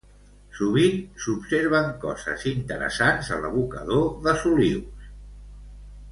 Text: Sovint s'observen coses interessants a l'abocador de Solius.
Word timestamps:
Sovint 0.59 0.95
s'observen 1.25 1.91
coses 2.05 2.45
interessants 2.51 3.29
a 3.35 3.37
l'abocador 3.43 4.07
de 4.29 4.33
Solius. 4.45 5.13